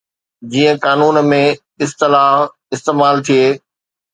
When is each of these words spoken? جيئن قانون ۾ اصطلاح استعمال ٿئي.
جيئن 0.53 0.79
قانون 0.85 1.19
۾ 1.33 1.41
اصطلاح 1.87 2.27
استعمال 2.75 3.15
ٿئي. 3.29 3.45